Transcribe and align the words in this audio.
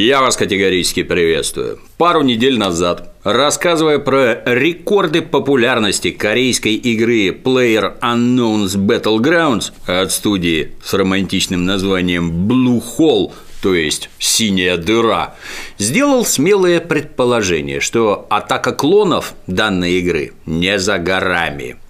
Я 0.00 0.22
вас 0.22 0.38
категорически 0.38 1.02
приветствую. 1.02 1.78
Пару 1.98 2.22
недель 2.22 2.56
назад, 2.58 3.12
рассказывая 3.22 3.98
про 3.98 4.40
рекорды 4.46 5.20
популярности 5.20 6.10
корейской 6.10 6.72
игры 6.72 7.28
Player 7.28 8.00
Unknown's 8.00 8.76
Battlegrounds 8.78 9.72
от 9.84 10.10
студии 10.10 10.72
с 10.82 10.94
романтичным 10.94 11.66
названием 11.66 12.48
Blue 12.48 12.82
Hole, 12.96 13.32
то 13.60 13.74
есть 13.74 14.08
«синяя 14.18 14.78
дыра», 14.78 15.34
сделал 15.76 16.24
смелое 16.24 16.80
предположение, 16.80 17.80
что 17.80 18.26
атака 18.30 18.72
клонов 18.72 19.34
данной 19.46 19.92
игры 19.98 20.32
не 20.46 20.78
за 20.78 20.96
горами– 20.96 21.76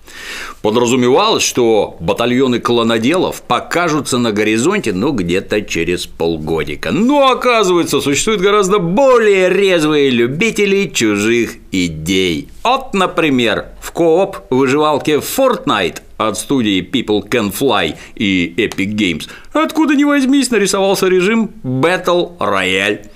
Подразумевалось, 0.62 1.42
что 1.42 1.96
батальоны 2.00 2.60
клоноделов 2.60 3.42
покажутся 3.42 4.18
на 4.18 4.30
горизонте, 4.30 4.92
ну, 4.92 5.12
где-то 5.12 5.62
через 5.62 6.06
полгодика. 6.06 6.90
Но, 6.92 7.30
оказывается, 7.30 8.00
существуют 8.00 8.42
гораздо 8.42 8.78
более 8.78 9.48
резвые 9.48 10.10
любители 10.10 10.86
чужих 10.86 11.56
идей. 11.72 12.48
Вот, 12.62 12.92
например, 12.92 13.68
в 13.80 13.90
кооп 13.92 14.38
выживалке 14.50 15.14
Fortnite 15.14 16.02
от 16.18 16.36
студии 16.38 16.82
People 16.82 17.26
Can 17.26 17.52
Fly 17.52 17.96
и 18.14 18.54
Epic 18.58 18.94
Games, 18.94 19.28
откуда 19.54 19.94
ни 19.94 20.04
возьмись, 20.04 20.50
нарисовался 20.50 21.08
режим 21.08 21.50
Battle 21.64 22.36
Royale. 22.38 23.06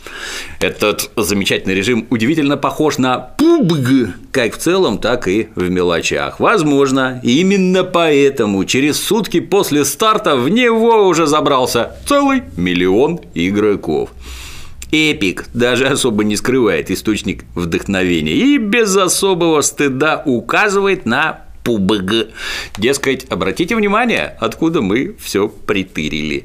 Этот 0.60 1.10
замечательный 1.14 1.74
режим 1.74 2.06
удивительно 2.08 2.56
похож 2.56 2.96
на 2.96 3.34
PUBG, 3.38 4.12
как 4.32 4.54
в 4.54 4.58
целом, 4.58 4.98
так 4.98 5.28
и 5.28 5.48
в 5.54 5.68
мелочах. 5.68 6.40
Возможно, 6.40 7.20
именно 7.40 7.84
поэтому 7.84 8.64
через 8.64 9.00
сутки 9.00 9.40
после 9.40 9.84
старта 9.84 10.36
в 10.36 10.48
него 10.48 11.08
уже 11.08 11.26
забрался 11.26 11.96
целый 12.06 12.42
миллион 12.56 13.20
игроков. 13.34 14.10
Эпик 14.92 15.46
даже 15.54 15.86
особо 15.86 16.22
не 16.22 16.36
скрывает 16.36 16.90
источник 16.90 17.44
вдохновения 17.54 18.34
и 18.34 18.58
без 18.58 18.96
особого 18.96 19.60
стыда 19.62 20.22
указывает 20.24 21.04
на 21.04 21.40
ПУБГ. 21.64 22.28
Дескать, 22.78 23.24
обратите 23.30 23.74
внимание, 23.74 24.36
откуда 24.38 24.82
мы 24.82 25.16
все 25.18 25.48
притырили. 25.48 26.44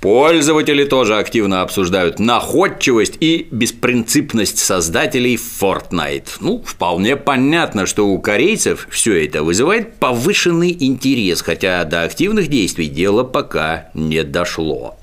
Пользователи 0.00 0.84
тоже 0.84 1.18
активно 1.18 1.60
обсуждают 1.60 2.18
находчивость 2.18 3.18
и 3.20 3.46
беспринципность 3.50 4.58
создателей 4.58 5.36
Fortnite. 5.36 6.38
Ну, 6.40 6.62
вполне 6.64 7.16
понятно, 7.16 7.84
что 7.84 8.08
у 8.08 8.18
корейцев 8.18 8.88
все 8.90 9.26
это 9.26 9.42
вызывает 9.42 9.96
повышенный 9.96 10.74
интерес, 10.80 11.42
хотя 11.42 11.84
до 11.84 12.04
активных 12.04 12.48
действий 12.48 12.86
дело 12.86 13.24
пока 13.24 13.90
не 13.92 14.24
дошло. 14.24 14.96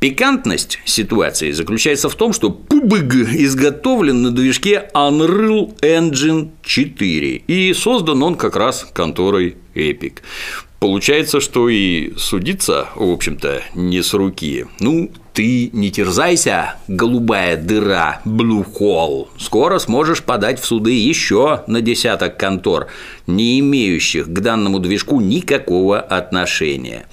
Пикантность 0.00 0.80
ситуации 0.86 1.52
заключается 1.52 2.08
в 2.08 2.16
том, 2.16 2.32
что 2.32 2.48
PUBG 2.48 3.36
изготовлен 3.44 4.22
на 4.22 4.32
движке 4.32 4.88
Unreal 4.92 5.78
Engine 5.82 6.50
4 6.62 7.36
и 7.46 7.74
создан 7.74 8.22
он 8.24 8.34
как 8.34 8.56
раз 8.56 8.88
конторой 8.92 9.56
Epic. 9.74 10.14
Получается, 10.80 11.40
что 11.40 11.68
и 11.68 12.14
судиться, 12.16 12.88
в 12.94 13.10
общем-то, 13.10 13.62
не 13.74 14.02
с 14.02 14.14
руки. 14.14 14.64
Ну, 14.80 15.10
ты 15.34 15.68
не 15.74 15.90
терзайся, 15.90 16.76
голубая 16.88 17.58
дыра, 17.58 18.22
Hole. 18.24 19.28
Скоро 19.38 19.78
сможешь 19.78 20.22
подать 20.22 20.58
в 20.58 20.64
суды 20.64 20.92
еще 20.92 21.64
на 21.66 21.82
десяток 21.82 22.38
контор, 22.38 22.86
не 23.26 23.60
имеющих 23.60 24.26
к 24.26 24.40
данному 24.40 24.78
движку 24.78 25.20
никакого 25.20 26.00
отношения. 26.00 27.04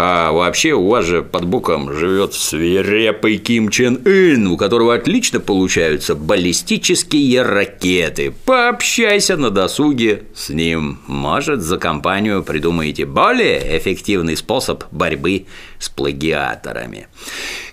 А 0.00 0.30
вообще 0.30 0.74
у 0.74 0.86
вас 0.86 1.06
же 1.06 1.24
под 1.24 1.44
боком 1.46 1.92
живет 1.92 2.32
свирепый 2.32 3.36
Ким 3.38 3.68
Чен 3.68 4.00
Ын, 4.04 4.46
у 4.46 4.56
которого 4.56 4.94
отлично 4.94 5.40
получаются 5.40 6.14
баллистические 6.14 7.42
ракеты. 7.42 8.32
Пообщайся 8.44 9.36
на 9.36 9.50
досуге 9.50 10.22
с 10.36 10.50
ним. 10.50 11.00
Может, 11.08 11.62
за 11.62 11.78
компанию 11.78 12.44
придумаете 12.44 13.06
более 13.06 13.76
эффективный 13.76 14.36
способ 14.36 14.84
борьбы 14.92 15.46
с 15.80 15.88
плагиаторами. 15.88 17.08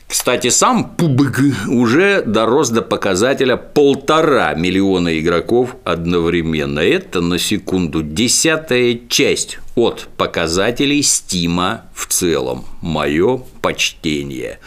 Кстати, 0.07 0.49
сам 0.49 0.95
PUBG 0.97 1.67
уже 1.67 2.23
дорос 2.25 2.71
до 2.71 2.81
показателя 2.81 3.55
полтора 3.55 4.55
миллиона 4.55 5.19
игроков 5.19 5.75
одновременно. 5.83 6.79
Это, 6.79 7.21
на 7.21 7.37
секунду, 7.37 8.01
десятая 8.01 8.99
часть 9.09 9.59
от 9.75 10.07
показателей 10.17 11.03
Стима 11.03 11.83
в 11.93 12.07
целом. 12.07 12.65
Мое 12.81 13.41
почтение. 13.61 14.59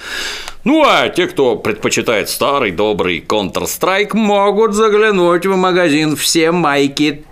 Ну 0.64 0.84
а 0.84 1.08
те, 1.08 1.26
кто 1.26 1.56
предпочитает 1.56 2.28
старый 2.28 2.72
добрый 2.72 3.24
Counter-Strike, 3.26 4.14
могут 4.14 4.74
заглянуть 4.74 5.46
в 5.46 5.56
магазин 5.56 6.14
все 6.14 6.50
майки.ру. 6.52 7.26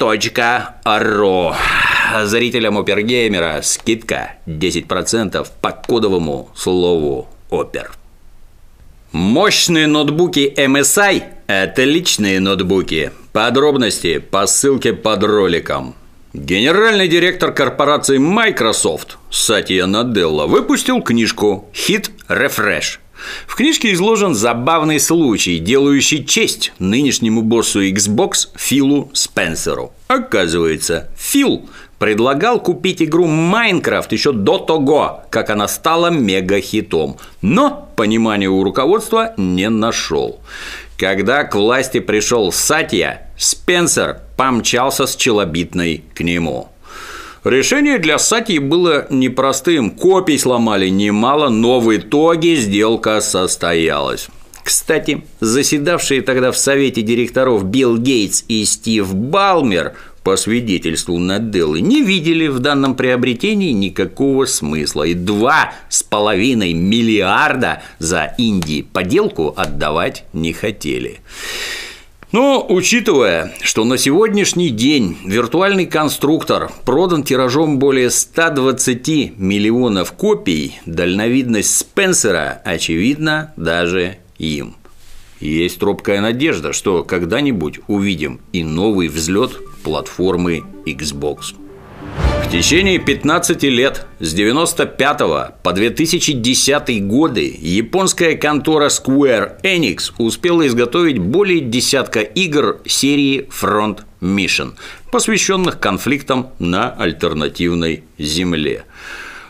Зрителям 2.25 2.79
Опергеймера 2.79 3.61
скидка 3.63 4.37
10% 4.47 5.47
по 5.61 5.71
кодовому 5.73 6.49
слову 6.55 7.29
Опер. 7.51 7.91
Мощные 9.13 9.87
ноутбуки 9.87 10.53
MSI– 10.57 11.23
это 11.47 11.85
личные 11.85 12.41
ноутбуки. 12.41 13.13
Подробности 13.33 14.19
по 14.19 14.47
ссылке 14.47 14.93
под 14.93 15.25
роликом. 15.25 15.95
Генеральный 16.37 17.09
директор 17.09 17.51
корпорации 17.51 18.19
Microsoft 18.19 19.17
Сатья 19.31 19.87
Наделла 19.87 20.47
выпустил 20.47 21.01
книжку 21.01 21.71
«Hit 21.73 22.11
Refresh». 22.29 22.99
В 23.47 23.55
книжке 23.55 23.95
изложен 23.95 24.35
забавный 24.35 25.01
случай, 25.01 25.59
делающий 25.59 26.27
честь 26.27 26.75
нынешнему 26.79 27.41
боссу 27.41 27.83
Xbox 27.89 28.49
Филу 28.55 29.09
Спенсеру. 29.15 29.95
Оказывается, 30.09 31.09
Фил 31.17 31.71
предлагал 31.99 32.61
купить 32.61 33.01
игру 33.01 33.27
Майнкрафт 33.27 34.13
еще 34.13 34.33
до 34.33 34.59
того, 34.59 35.23
как 35.31 35.49
она 35.49 35.67
стала 35.69 36.11
мега-хитом, 36.11 37.17
но 37.41 37.89
понимания 37.97 38.51
у 38.51 38.63
руководства 38.63 39.33
не 39.39 39.71
нашел. 39.71 40.39
Когда 40.97 41.45
к 41.45 41.55
власти 41.55 42.01
пришел 42.01 42.53
Сатья, 42.53 43.29
Спенсер 43.37 44.21
помчался 44.37 45.07
с 45.07 45.15
челобитной 45.15 46.05
к 46.15 46.21
нему. 46.21 46.69
Решение 47.45 47.99
для 47.99 48.19
Сати 48.19 48.59
было 48.59 49.07
непростым. 49.09 49.91
Копий 49.91 50.39
сломали 50.39 50.89
немало, 50.89 51.49
но 51.49 51.79
в 51.79 51.95
итоге 51.95 52.57
сделка 52.57 53.21
состоялась. 53.21 54.29
Кстати, 54.65 55.25
заседавшие 55.39 56.23
тогда 56.23 56.51
в 56.51 56.59
совете 56.59 57.03
директоров 57.03 57.65
Билл 57.65 57.99
Гейтс 57.99 58.43
и 58.49 58.65
Стив 58.65 59.15
Балмер 59.15 59.95
по 60.27 60.37
свидетельству 60.37 61.21
Наделлы, 61.21 61.81
не 61.81 62.03
видели 62.03 62.49
в 62.49 62.59
данном 62.59 62.97
приобретении 62.97 63.71
никакого 63.71 64.45
смысла. 64.47 65.05
И 65.05 65.15
два 65.15 65.73
с 65.89 66.03
половиной 66.03 66.73
миллиарда 66.73 67.85
за 68.01 68.35
инди 68.37 68.83
поделку 68.83 69.55
отдавать 69.57 70.25
не 70.33 70.53
хотели. 70.53 71.21
Но 72.33 72.67
учитывая, 72.69 73.55
что 73.63 73.85
на 73.85 73.99
сегодняшний 73.99 74.71
день 74.71 75.17
виртуальный 75.25 75.87
конструктор 75.87 76.73
продан 76.85 77.23
тиражом 77.23 77.79
более 77.79 78.11
120 78.11 79.39
миллионов 79.39 80.11
копий, 80.11 80.81
дальновидность 80.87 81.79
Спенсера 81.79 82.61
очевидна 82.65 83.53
даже 83.57 84.19
им. 84.39 84.75
Есть 85.41 85.83
робкая 85.83 86.21
надежда, 86.21 86.73
что 86.73 87.05
когда-нибудь 87.05 87.81
увидим 87.89 88.41
и 88.53 88.65
новый 88.65 89.09
взлет 89.09 89.59
платформы 89.83 90.65
Xbox. 90.87 91.55
В 92.47 92.51
течение 92.51 93.01
15 93.01 93.65
лет 93.65 94.07
с 94.21 94.33
95 94.33 95.19
по 95.63 95.73
2010 95.73 97.05
годы 97.05 97.57
японская 97.61 98.37
контора 98.37 98.87
Square 98.87 99.61
Enix 99.63 100.13
успела 100.19 100.65
изготовить 100.67 101.19
более 101.19 101.61
десятка 101.61 102.21
игр 102.21 102.79
серии 102.87 103.49
Front 103.51 104.03
Mission, 104.21 104.75
посвященных 105.11 105.81
конфликтам 105.81 106.51
на 106.61 106.91
альтернативной 106.91 108.05
Земле. 108.17 108.85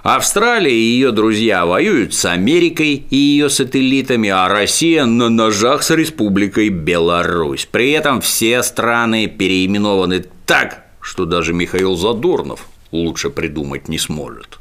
Австралия 0.08 0.70
и 0.72 0.92
ее 0.92 1.10
друзья 1.10 1.66
воюют 1.66 2.14
с 2.14 2.26
Америкой 2.26 3.04
и 3.10 3.16
ее 3.16 3.50
сателлитами, 3.50 4.28
а 4.28 4.46
Россия 4.46 5.04
на 5.04 5.28
ножах 5.28 5.82
с 5.82 5.90
Республикой 5.90 6.68
Беларусь. 6.68 7.66
При 7.68 7.90
этом 7.90 8.20
все 8.20 8.62
страны 8.62 9.26
переименованы 9.26 10.24
так, 10.44 10.84
что 11.00 11.24
даже 11.24 11.52
Михаил 11.52 11.96
Задорнов 11.96 12.68
лучше 12.92 13.30
придумать 13.30 13.88
не 13.88 13.98
сможет. 13.98 14.60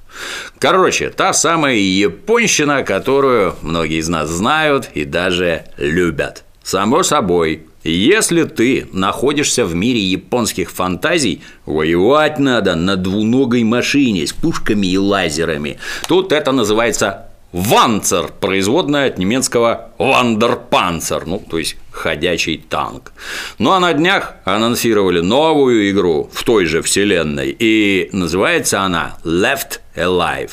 Короче, 0.58 1.12
та 1.12 1.32
самая 1.32 1.76
японщина, 1.76 2.82
которую 2.82 3.54
многие 3.62 4.00
из 4.00 4.10
нас 4.10 4.28
знают 4.30 4.90
и 4.96 5.06
даже 5.06 5.66
любят. 5.78 6.44
Само 6.64 7.04
собой, 7.04 7.68
если 7.92 8.44
ты 8.44 8.88
находишься 8.92 9.66
в 9.66 9.76
мире 9.76 10.00
японских 10.00 10.72
фантазий, 10.72 11.42
воевать 11.66 12.40
надо 12.40 12.76
на 12.76 12.96
двуногой 12.96 13.64
машине 13.64 14.26
с 14.26 14.34
пушками 14.34 14.88
и 14.88 14.98
лазерами. 14.98 15.78
Тут 16.08 16.32
это 16.32 16.52
называется 16.52 17.28
Ванцер, 17.56 18.34
производная 18.42 19.08
от 19.08 19.18
немецкого 19.18 19.92
Вандерпанцер, 19.98 21.26
ну, 21.26 21.42
то 21.50 21.58
есть 21.58 21.78
ходячий 21.92 22.58
танк. 22.58 23.14
Ну 23.60 23.72
а 23.72 23.80
на 23.80 23.94
днях 23.94 24.34
анонсировали 24.44 25.22
новую 25.22 25.90
игру 25.90 26.30
в 26.34 26.44
той 26.44 26.66
же 26.66 26.82
вселенной, 26.82 27.56
и 27.58 28.10
называется 28.12 28.82
она 28.82 29.18
Left 29.24 29.80
Alive. 29.96 30.52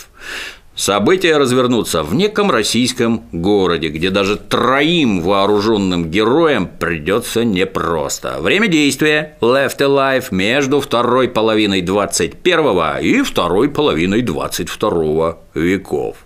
События 0.75 1.37
развернутся 1.37 2.03
в 2.03 2.15
неком 2.15 2.51
российском 2.51 3.25
городе, 3.31 3.89
где 3.89 4.09
даже 4.09 4.37
троим 4.37 5.21
вооруженным 5.21 6.11
героям 6.11 6.67
придется 6.67 7.45
непросто. 7.45 8.39
Время 8.41 8.69
действия 8.69 9.37
Left 9.43 9.79
Alive 9.79 10.27
между 10.31 10.81
второй 10.81 11.29
половиной 11.29 11.83
21 11.83 12.99
и 13.03 13.23
второй 13.23 13.69
половиной 13.69 14.23
22 14.23 15.37
веков 15.55 16.17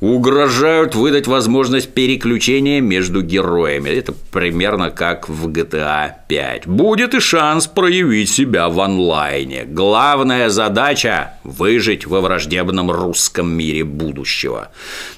угрожают 0.00 0.94
выдать 0.94 1.26
возможность 1.26 1.92
переключения 1.92 2.80
между 2.80 3.22
героями. 3.22 3.90
Это 3.90 4.12
примерно 4.12 4.90
как 4.90 5.28
в 5.28 5.48
GTA 5.48 6.12
5. 6.28 6.66
Будет 6.66 7.14
и 7.14 7.20
шанс 7.20 7.66
проявить 7.66 8.30
себя 8.30 8.68
в 8.68 8.80
онлайне. 8.80 9.64
Главная 9.64 10.48
задача– 10.50 11.34
выжить 11.44 12.06
во 12.06 12.20
враждебном 12.20 12.90
русском 12.90 13.50
мире 13.50 13.84
будущего. 13.84 14.70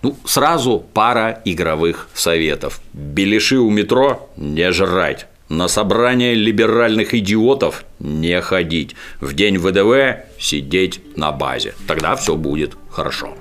Ну, 0.03 0.17
сразу 0.25 0.85
пара 0.93 1.41
игровых 1.45 2.09
советов. 2.15 2.81
Беляши 2.93 3.59
у 3.59 3.71
метро 3.71 4.31
не 4.37 4.73
жрать. 4.73 5.27
На 5.49 5.67
собрание 5.67 6.35
либеральных 6.35 7.13
идиотов 7.13 7.85
не 7.99 8.41
ходить. 8.41 8.95
В 9.21 9.35
день 9.35 9.59
ВДВ 9.59 10.21
сидеть 10.39 11.01
на 11.17 11.33
базе. 11.33 11.75
Тогда 11.89 12.15
все 12.15 12.37
будет 12.37 12.77
хорошо. 12.89 13.35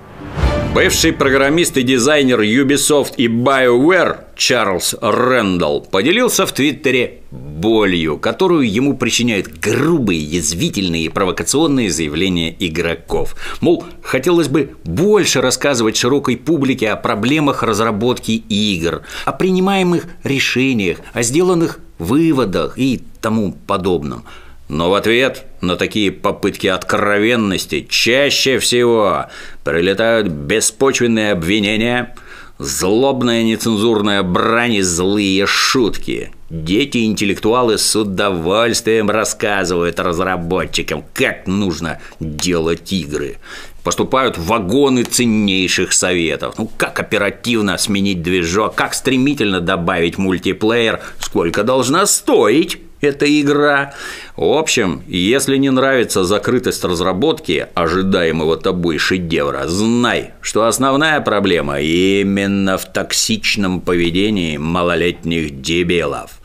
Бывший 0.74 1.14
программист 1.14 1.78
и 1.78 1.82
дизайнер 1.82 2.42
Ubisoft 2.42 3.16
и 3.18 3.28
BioWare 3.28 4.18
Чарльз 4.36 4.96
Рэндалл 5.02 5.82
поделился 5.82 6.46
в 6.46 6.52
Твиттере 6.52 7.22
болью, 7.32 8.20
которую 8.20 8.72
ему 8.72 8.96
причиняют 8.96 9.48
грубые, 9.48 10.22
язвительные 10.22 11.06
и 11.06 11.10
провокационные 11.10 11.90
заявления 11.90 12.56
игроков. 12.60 13.36
Мол, 13.62 13.84
хотелось 14.04 14.48
бы 14.48 14.76
больше 14.84 15.42
рассказывать 15.42 15.98
широкой 15.98 16.38
публике 16.38 16.92
о 16.92 16.98
проблемах 16.98 17.64
разработки 17.64 18.32
игр, 18.32 19.02
о 19.26 19.32
принимаемых 19.32 20.06
решениях, 20.24 21.00
о 21.14 21.24
сделанных 21.24 21.80
выводах 21.98 22.78
и 22.78 23.02
тому 23.22 23.54
подобном– 23.66 24.24
но 24.70 24.92
в 24.92 24.94
ответ 24.94 25.46
на 25.62 25.76
такие 25.76 26.12
попытки 26.12 26.68
откровенности 26.68 27.88
чаще 27.90 28.60
всего 28.60 29.26
прилетают 29.70 30.28
беспочвенные 30.30 31.32
обвинения, 31.34 32.16
злобная 32.58 33.44
нецензурная 33.44 34.24
брань 34.24 34.74
и 34.74 34.82
злые 34.82 35.46
шутки. 35.46 36.32
Дети-интеллектуалы 36.50 37.78
с 37.78 37.96
удовольствием 37.96 39.12
рассказывают 39.12 40.00
разработчикам, 40.00 41.06
как 41.14 41.46
нужно 41.46 42.00
делать 42.20 42.92
игры. 42.92 43.38
Поступают 43.84 44.40
вагоны 44.40 45.04
ценнейших 45.04 45.94
советов. 45.94 46.56
Ну, 46.58 46.68
как 46.76 47.00
оперативно 47.00 47.78
сменить 47.78 48.24
движок, 48.24 48.74
как 48.74 48.96
стремительно 48.96 49.62
добавить 49.62 50.18
мультиплеер, 50.18 51.00
сколько 51.20 51.64
должна 51.64 52.08
стоить 52.08 52.80
эта 53.02 53.26
игра. 53.40 53.94
В 54.36 54.44
общем, 54.44 55.04
если 55.08 55.58
не 55.58 55.70
нравится 55.70 56.24
закрытость 56.24 56.84
разработки 56.84 57.68
ожидаемого 57.74 58.58
тобой 58.58 58.98
шедевра, 58.98 59.68
знай, 59.68 60.32
что 60.42 60.66
основная 60.66 61.22
проблема 61.22 61.80
именно 61.80 62.78
в 62.78 62.86
токсичном 62.86 63.82
поведении 63.82 64.58
малолетних 64.58 65.62
дебилов. 65.62 66.40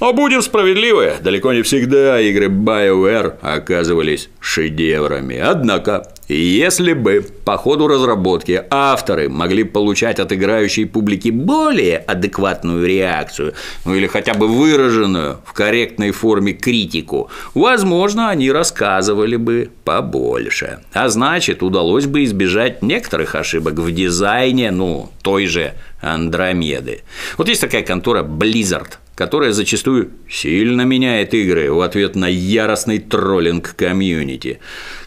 Но 0.00 0.12
будем 0.12 0.42
справедливы, 0.42 1.14
далеко 1.20 1.52
не 1.52 1.62
всегда 1.62 2.20
игры 2.20 2.46
BioWare 2.46 3.38
оказывались 3.42 4.30
шедеврами. 4.40 5.38
Однако, 5.38 6.06
если 6.34 6.92
бы 6.92 7.26
по 7.44 7.56
ходу 7.56 7.88
разработки 7.88 8.62
авторы 8.70 9.28
могли 9.28 9.64
получать 9.64 10.20
от 10.20 10.32
играющей 10.32 10.86
публики 10.86 11.30
более 11.30 11.98
адекватную 11.98 12.86
реакцию, 12.86 13.54
ну 13.84 13.94
или 13.94 14.06
хотя 14.06 14.34
бы 14.34 14.46
выраженную 14.46 15.38
в 15.44 15.52
корректной 15.52 16.12
форме 16.12 16.52
критику, 16.52 17.30
возможно, 17.54 18.30
они 18.30 18.50
рассказывали 18.50 19.36
бы 19.36 19.70
побольше. 19.84 20.80
А 20.92 21.08
значит, 21.08 21.62
удалось 21.62 22.06
бы 22.06 22.24
избежать 22.24 22.82
некоторых 22.82 23.34
ошибок 23.34 23.74
в 23.74 23.90
дизайне, 23.92 24.70
ну, 24.70 25.10
той 25.22 25.46
же 25.46 25.74
Андромеды. 26.00 27.02
Вот 27.36 27.48
есть 27.48 27.60
такая 27.60 27.82
контора 27.82 28.22
Blizzard, 28.22 28.92
которая 29.20 29.52
зачастую 29.52 30.12
сильно 30.30 30.80
меняет 30.80 31.34
игры 31.34 31.70
в 31.70 31.82
ответ 31.82 32.16
на 32.16 32.24
яростный 32.24 32.98
троллинг 32.98 33.74
комьюнити. 33.76 34.60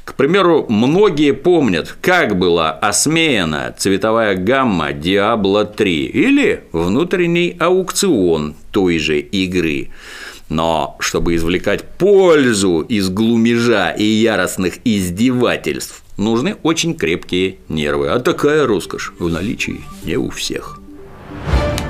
К 0.05 0.13
примеру, 0.13 0.67
многие 0.69 1.31
помнят, 1.31 1.97
как 1.99 2.37
была 2.37 2.73
осмеяна 2.73 3.73
цветовая 3.75 4.35
гамма 4.35 4.91
Diablo 4.91 5.65
3 5.65 6.05
или 6.05 6.63
внутренний 6.71 7.57
аукцион 7.57 8.53
той 8.69 8.99
же 8.99 9.19
игры. 9.19 9.89
Но 10.47 10.95
чтобы 10.99 11.33
извлекать 11.33 11.83
пользу 11.97 12.81
из 12.81 13.09
глумежа 13.09 13.89
и 13.89 14.03
яростных 14.03 14.75
издевательств, 14.85 16.03
нужны 16.17 16.55
очень 16.61 16.93
крепкие 16.93 17.57
нервы. 17.67 18.09
А 18.09 18.19
такая 18.19 18.67
роскошь 18.67 19.11
в 19.17 19.27
наличии 19.27 19.81
не 20.03 20.17
у 20.17 20.29
всех. 20.29 20.82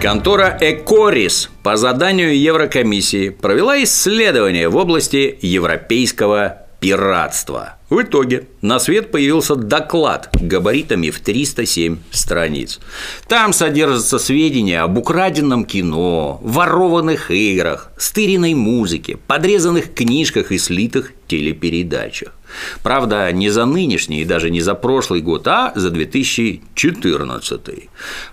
Контора 0.04 0.58
Экорис 0.60 1.50
по 1.64 1.78
заданию 1.78 2.38
Еврокомиссии 2.38 3.30
провела 3.30 3.82
исследование 3.86 4.68
в 4.68 4.76
области 4.76 5.40
европейского 5.42 6.64
пиратства. 6.82 7.76
В 7.94 8.02
итоге 8.02 8.48
на 8.64 8.80
свет 8.80 9.12
появился 9.12 9.56
доклад 9.56 10.36
габаритами 10.42 11.12
в 11.12 11.20
307 11.20 12.00
страниц. 12.10 12.80
Там 13.28 13.54
содержатся 13.54 14.18
сведения 14.18 14.82
об 14.82 14.98
украденном 14.98 15.64
кино, 15.64 16.40
ворованных 16.42 17.30
играх, 17.30 17.92
стыренной 17.98 18.56
музыке, 18.56 19.20
подрезанных 19.28 19.94
книжках 19.94 20.52
и 20.52 20.58
слитых 20.58 21.12
телепередачах. 21.28 22.34
Правда, 22.82 23.32
не 23.32 23.52
за 23.52 23.66
нынешний 23.66 24.22
и 24.22 24.26
даже 24.26 24.50
не 24.50 24.62
за 24.62 24.74
прошлый 24.74 25.22
год, 25.22 25.48
а 25.48 25.72
за 25.76 25.92
2014. 25.92 27.62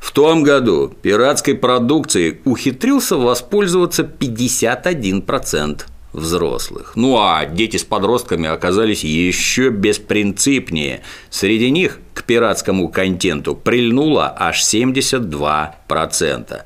В 0.00 0.12
том 0.12 0.42
году 0.42 0.90
пиратской 1.02 1.54
продукцией 1.54 2.38
ухитрился 2.46 3.18
воспользоваться 3.18 4.04
51% 4.04 5.82
взрослых. 6.12 6.92
Ну 6.96 7.18
а 7.18 7.46
дети 7.46 7.76
с 7.76 7.84
подростками 7.84 8.48
оказались 8.48 9.04
еще 9.04 9.70
беспринципнее. 9.70 11.02
Среди 11.30 11.70
них 11.70 12.00
к 12.14 12.24
пиратскому 12.24 12.88
контенту 12.88 13.54
прильнуло 13.54 14.34
аж 14.36 14.62
72%. 14.62 16.62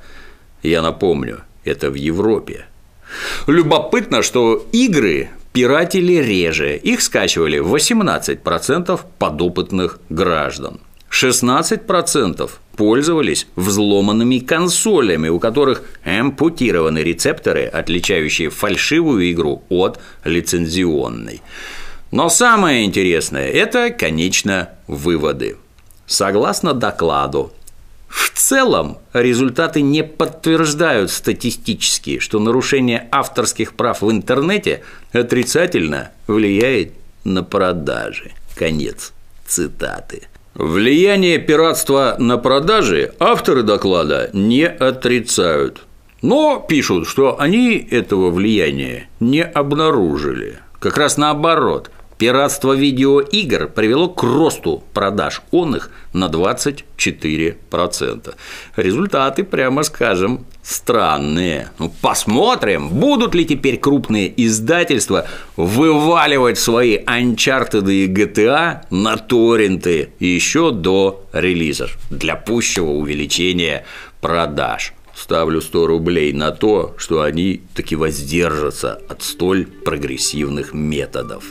Я 0.62 0.82
напомню, 0.82 1.42
это 1.64 1.90
в 1.90 1.94
Европе. 1.94 2.66
Любопытно, 3.46 4.22
что 4.22 4.66
игры 4.72 5.28
пиратели 5.52 6.14
реже, 6.14 6.76
их 6.76 7.02
скачивали 7.02 7.60
18% 7.60 9.00
подопытных 9.18 10.00
граждан. 10.08 10.80
16% 11.14 12.50
пользовались 12.76 13.46
взломанными 13.54 14.40
консолями, 14.40 15.28
у 15.28 15.38
которых 15.38 15.82
ампутированы 16.04 16.98
рецепторы, 16.98 17.66
отличающие 17.66 18.50
фальшивую 18.50 19.30
игру 19.30 19.62
от 19.68 20.00
лицензионной. 20.24 21.40
Но 22.10 22.28
самое 22.28 22.84
интересное– 22.84 23.48
это, 23.52 23.90
конечно, 23.90 24.70
выводы. 24.88 25.56
Согласно 26.06 26.74
докладу, 26.74 27.52
в 28.08 28.30
целом 28.30 28.98
результаты 29.12 29.82
не 29.82 30.02
подтверждают 30.02 31.12
статистически, 31.12 32.18
что 32.18 32.40
нарушение 32.40 33.08
авторских 33.12 33.74
прав 33.74 34.02
в 34.02 34.10
интернете 34.10 34.82
отрицательно 35.12 36.10
влияет 36.26 36.92
на 37.22 37.44
продажи. 37.44 38.32
Конец 38.56 39.12
цитаты. 39.46 40.28
Влияние 40.54 41.40
пиратства 41.40 42.14
на 42.20 42.38
продажи 42.38 43.12
авторы 43.18 43.64
доклада 43.64 44.30
не 44.32 44.64
отрицают, 44.68 45.82
но 46.22 46.60
пишут, 46.60 47.08
что 47.08 47.40
они 47.40 47.76
этого 47.90 48.30
влияния 48.30 49.08
не 49.18 49.42
обнаружили. 49.42 50.60
Как 50.78 50.96
раз 50.96 51.16
наоборот, 51.16 51.90
Пиратство 52.18 52.74
видеоигр 52.74 53.68
привело 53.68 54.08
к 54.08 54.22
росту 54.22 54.84
продаж 54.92 55.42
онных 55.50 55.90
на 56.12 56.26
24%. 56.26 58.34
Результаты, 58.76 59.42
прямо 59.42 59.82
скажем, 59.82 60.46
странные. 60.62 61.70
Ну, 61.78 61.92
посмотрим, 62.00 62.88
будут 62.88 63.34
ли 63.34 63.44
теперь 63.44 63.78
крупные 63.78 64.32
издательства 64.44 65.26
вываливать 65.56 66.58
свои 66.58 66.98
Uncharted 66.98 67.92
и 67.92 68.06
GTA 68.06 68.86
на 68.90 69.16
торренты 69.16 70.10
еще 70.20 70.70
до 70.70 71.26
релиза 71.32 71.88
для 72.10 72.36
пущего 72.36 72.90
увеличения 72.90 73.84
продаж. 74.20 74.94
Ставлю 75.16 75.60
100 75.60 75.86
рублей 75.86 76.32
на 76.32 76.50
то, 76.50 76.94
что 76.96 77.22
они 77.22 77.62
таки 77.74 77.96
воздержатся 77.96 79.00
от 79.08 79.22
столь 79.22 79.66
прогрессивных 79.66 80.72
методов. 80.72 81.44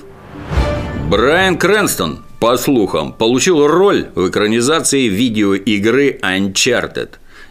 Брайан 1.09 1.57
Крэнстон, 1.57 2.19
по 2.39 2.57
слухам, 2.57 3.11
получил 3.11 3.67
роль 3.67 4.07
в 4.15 4.29
экранизации 4.29 5.07
видеоигры 5.07 6.19
Uncharted. 6.23 7.09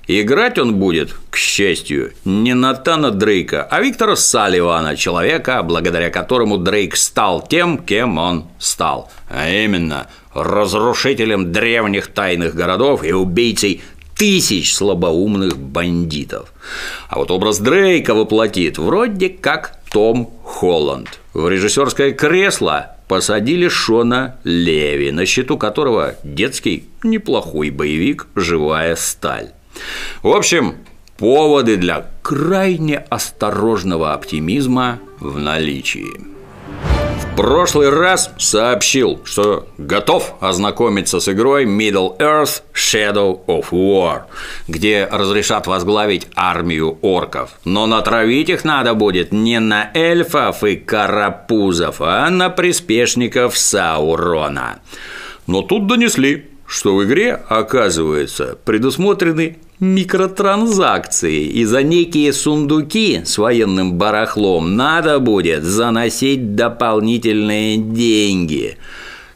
Играть 0.08 0.58
он 0.58 0.76
будет, 0.76 1.14
к 1.30 1.36
счастью, 1.36 2.12
не 2.24 2.54
Натана 2.54 3.10
Дрейка, 3.10 3.62
а 3.62 3.80
Виктора 3.80 4.16
Салливана, 4.16 4.96
человека, 4.96 5.62
благодаря 5.62 6.10
которому 6.10 6.58
Дрейк 6.58 6.96
стал 6.96 7.46
тем, 7.46 7.78
кем 7.78 8.18
он 8.18 8.46
стал, 8.58 9.10
а 9.28 9.48
именно 9.48 10.08
разрушителем 10.34 11.52
древних 11.52 12.08
тайных 12.08 12.54
городов 12.54 13.04
и 13.04 13.12
убийцей 13.12 13.82
тысяч 14.16 14.74
слабоумных 14.74 15.58
бандитов. 15.58 16.52
А 17.08 17.18
вот 17.18 17.30
образ 17.30 17.58
Дрейка 17.58 18.14
воплотит 18.14 18.78
вроде 18.78 19.28
как 19.28 19.78
Том 19.90 20.30
Холланд. 20.42 21.20
В 21.34 21.48
режиссерское 21.48 22.12
кресло 22.12 22.96
посадили 23.12 23.68
Шона 23.68 24.36
Леви, 24.42 25.10
на 25.10 25.26
счету 25.26 25.58
которого 25.58 26.14
детский 26.24 26.84
неплохой 27.02 27.68
боевик 27.68 28.26
«Живая 28.36 28.96
сталь». 28.96 29.50
В 30.22 30.28
общем, 30.28 30.76
поводы 31.18 31.76
для 31.76 32.06
крайне 32.22 32.96
осторожного 33.10 34.14
оптимизма 34.14 34.98
в 35.20 35.38
наличии 35.38 36.22
прошлый 37.42 37.88
раз 37.90 38.30
сообщил, 38.38 39.20
что 39.24 39.66
готов 39.76 40.36
ознакомиться 40.38 41.18
с 41.18 41.28
игрой 41.28 41.64
Middle 41.64 42.16
Earth 42.18 42.62
Shadow 42.72 43.44
of 43.46 43.70
War, 43.72 44.22
где 44.68 45.08
разрешат 45.10 45.66
возглавить 45.66 46.28
армию 46.36 46.98
орков. 47.02 47.50
Но 47.64 47.88
натравить 47.88 48.48
их 48.48 48.64
надо 48.64 48.94
будет 48.94 49.32
не 49.32 49.58
на 49.58 49.90
эльфов 49.92 50.62
и 50.62 50.76
карапузов, 50.76 51.96
а 52.00 52.30
на 52.30 52.48
приспешников 52.48 53.58
Саурона. 53.58 54.78
Но 55.48 55.62
тут 55.62 55.88
донесли, 55.88 56.48
что 56.64 56.94
в 56.94 57.02
игре, 57.02 57.42
оказывается, 57.48 58.56
предусмотрены 58.64 59.58
микротранзакции, 59.82 61.44
и 61.44 61.64
за 61.64 61.82
некие 61.82 62.32
сундуки 62.32 63.22
с 63.24 63.36
военным 63.36 63.94
барахлом 63.94 64.76
надо 64.76 65.18
будет 65.18 65.64
заносить 65.64 66.54
дополнительные 66.54 67.78
деньги. 67.78 68.78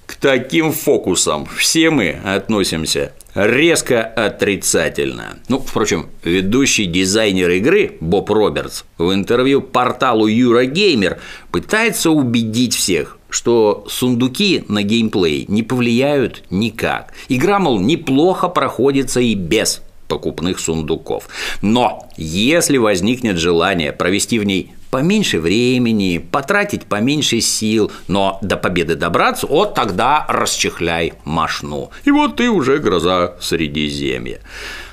К 0.07 0.15
таким 0.15 0.71
фокусам 0.71 1.47
все 1.47 1.91
мы 1.91 2.21
относимся 2.25 3.13
резко 3.35 4.05
отрицательно. 4.05 5.41
Ну, 5.49 5.59
впрочем, 5.59 6.07
ведущий 6.23 6.87
дизайнер 6.87 7.51
игры 7.51 7.97
Боб 8.01 8.31
Робертс 8.31 8.85
в 8.99 9.13
интервью 9.13 9.61
порталу 9.61 10.29
Eurogamer 10.29 11.19
пытается 11.51 12.13
убедить 12.13 12.77
всех, 12.77 13.19
что 13.31 13.85
сундуки 13.91 14.65
на 14.69 14.85
геймплей 14.85 15.45
не 15.49 15.65
повлияют 15.65 16.45
никак. 16.51 17.13
Игра, 17.29 17.59
мол, 17.59 17.81
неплохо 17.81 18.47
проходится 18.47 19.19
и 19.19 19.35
без 19.35 19.83
покупных 20.09 20.61
сундуков. 20.61 21.29
Но 21.63 22.09
если 22.17 22.79
возникнет 22.79 23.39
желание 23.39 23.93
провести 23.93 24.39
в 24.39 24.45
ней 24.45 24.73
поменьше 24.91 25.41
времени, 25.41 26.19
потратить 26.19 26.85
поменьше 26.85 27.41
сил, 27.41 27.91
но 28.09 28.39
до 28.43 28.57
победы 28.57 28.97
добраться, 28.97 29.47
вот 29.47 29.75
тогда 29.75 30.25
расчехляй 30.29 31.15
машну. 31.25 31.91
И 32.05 32.11
вот 32.11 32.37
ты 32.37 32.49
уже 32.49 32.79
гроза 32.79 33.35
Средиземья. 33.41 34.41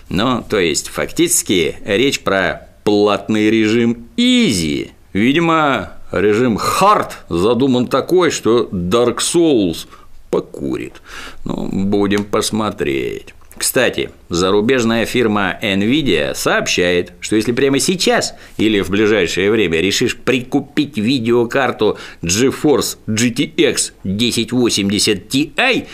Ну, 0.09 0.43
то 0.47 0.59
есть, 0.59 0.89
фактически, 0.89 1.77
речь 1.85 2.19
про 2.21 2.67
платный 2.83 3.49
режим 3.49 4.09
Easy. 4.17 4.91
Видимо, 5.13 5.93
режим 6.11 6.57
Hard 6.57 7.11
задуман 7.29 7.87
такой, 7.87 8.31
что 8.31 8.69
Dark 8.71 9.17
Souls 9.19 9.87
покурит. 10.29 11.01
Ну, 11.45 11.69
будем 11.71 12.25
посмотреть. 12.25 13.33
Кстати, 13.57 14.09
зарубежная 14.29 15.05
фирма 15.05 15.57
Nvidia 15.61 16.33
сообщает, 16.33 17.13
что 17.19 17.35
если 17.35 17.51
прямо 17.51 17.79
сейчас 17.79 18.33
или 18.57 18.81
в 18.81 18.89
ближайшее 18.89 19.51
время 19.51 19.79
решишь 19.79 20.17
прикупить 20.17 20.97
видеокарту 20.97 21.97
GeForce 22.23 22.97
GTX 23.07 23.91
1080 24.03 25.27
Ti 25.27 25.87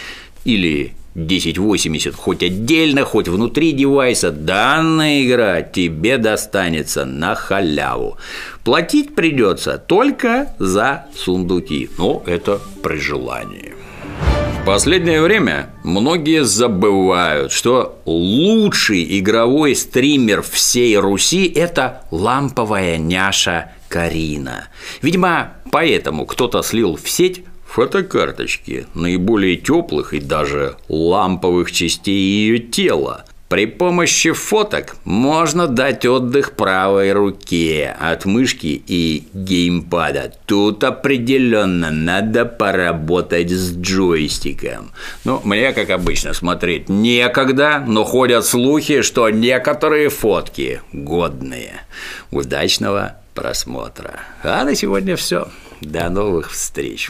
или 0.46 0.94
1080 1.16 2.16
хоть 2.16 2.44
отдельно, 2.44 3.04
хоть 3.04 3.28
внутри 3.28 3.74
девайса, 3.74 4.32
данная 4.32 5.26
игра 5.26 5.62
тебе 5.62 6.18
достанется 6.18 7.04
на 7.04 7.36
халяву. 7.36 8.18
Платить 8.64 9.16
придется 9.16 9.78
только 9.78 10.54
за 10.60 11.08
сундуки, 11.14 11.90
но 11.98 12.24
это 12.26 12.62
при 12.82 12.98
желании 12.98 13.74
последнее 14.66 15.22
время 15.22 15.70
многие 15.84 16.44
забывают, 16.44 17.52
что 17.52 18.00
лучший 18.06 19.20
игровой 19.20 19.76
стример 19.76 20.42
всей 20.42 20.98
Руси– 20.98 21.46
это 21.56 22.04
ламповая 22.12 22.98
няша 22.98 23.72
Карина. 23.88 24.68
Видимо, 25.02 25.54
поэтому 25.72 26.26
кто-то 26.26 26.62
слил 26.62 26.96
в 26.96 27.10
сеть 27.10 27.44
фотокарточки 27.68 28.88
наиболее 28.94 29.56
теплых 29.56 30.14
и 30.14 30.20
даже 30.20 30.76
ламповых 30.88 31.72
частей 31.72 32.18
ее 32.18 32.60
тела, 32.60 33.26
при 33.50 33.66
помощи 33.66 34.32
фоток 34.32 34.96
можно 35.06 35.68
дать 35.68 36.06
отдых 36.06 36.52
правой 36.52 37.12
руке 37.14 37.96
от 38.00 38.26
мышки 38.26 38.82
и 38.86 39.28
геймпада. 39.34 40.32
Тут 40.46 40.84
определенно 40.84 41.90
надо 41.90 42.46
поработать 42.46 43.50
с 43.50 43.76
джойстиком. 43.76 44.92
Ну, 45.26 45.42
мне, 45.44 45.74
как 45.74 45.90
обычно, 45.90 46.34
смотреть 46.34 46.90
некогда, 46.90 47.84
но 47.86 48.04
ходят 48.04 48.46
слухи, 48.46 49.02
что 49.02 49.32
некоторые 49.32 50.10
фотки 50.10 50.82
годные. 50.94 51.82
Удачного 52.30 53.16
просмотра. 53.34 54.20
А 54.44 54.64
на 54.64 54.76
сегодня 54.76 55.16
все. 55.16 55.48
До 55.82 56.08
новых 56.10 56.52
встреч. 56.52 57.10